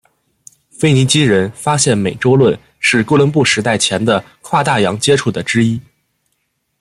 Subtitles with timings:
[0.71, 5.79] 腓尼基人发现美洲论是哥伦布时代前的跨大洋接触的之一。